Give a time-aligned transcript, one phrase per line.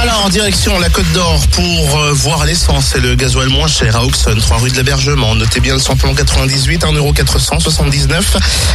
[0.00, 3.96] Alors, en direction la Côte d'Or pour euh, voir l'essence et le gasoil moins cher
[3.96, 5.34] à Auxonne, 3 rue de l'Hébergement.
[5.34, 8.22] Notez bien le samplon 98, 1,479€.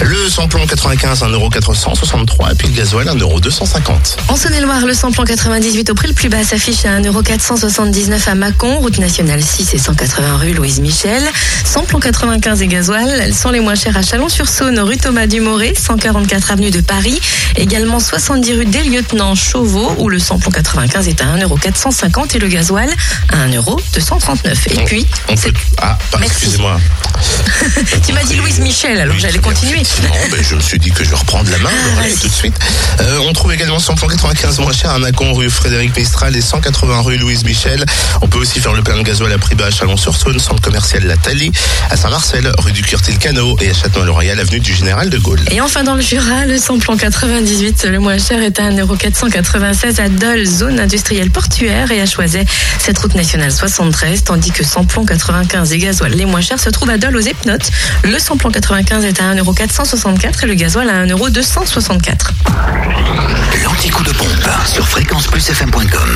[0.00, 4.16] Le samplon 95, 1,463€ et puis le gasoil, 1,250€.
[4.28, 8.78] En Saône-et-Loire, le samplon 98 au prix le plus bas s'affiche à 1,479€ à Mâcon,
[8.78, 11.24] route nationale 6 et 180 rue Louise Michel.
[11.64, 16.70] Samplon 95 et gasoil, sont les moins chères à Chalon-sur-Saône, rue Thomas Dumoré, 144 avenue
[16.70, 17.20] de Paris.
[17.56, 22.48] Également 70 rue des Lieutenants Chauveau, où le samplon 95 est à 1,450€ et le
[22.48, 22.88] gasoil
[23.32, 24.80] à 1,239€.
[24.80, 25.52] Et puis, On peut...
[25.78, 26.78] Ah, excusez-moi.
[28.06, 29.82] tu m'as dit Louise Michel, alors Oui, j'allais continuer.
[30.02, 32.32] Non, ben, je me suis dit que je vais reprendre la main, Ah, tout de
[32.32, 32.56] suite.
[33.00, 37.00] Euh, on trouve également samplon 95 moins cher à Mâcon, rue Frédéric Mistral et 180
[37.02, 37.84] rue Louise Michel.
[38.22, 41.04] On peut aussi faire le plein de gasoil à prix bas à Chalon-sur-Saône, centre commercial
[41.04, 41.52] La Thalie,
[41.90, 45.40] à Saint-Marcel, rue du Curtil-Canot et à Châtenois-le-Royal, avenue du Général de Gaulle.
[45.50, 50.08] Et enfin dans le Jura, le samplon 98, le moins cher est à 1,496€ à
[50.08, 52.44] Dole, zone industrielle portuaire et à Choiset,
[52.78, 56.90] cette route nationale 73, tandis que samplon 95 et gasoil les moins chers se trouvent
[56.90, 57.70] à Dole aux Epnotes.
[58.04, 62.30] Le samplon 95 est à 1,464€ et le gasoil à 1,264€.
[63.64, 66.07] L'anti-coup de pompe sur fréquenceplusfm.com.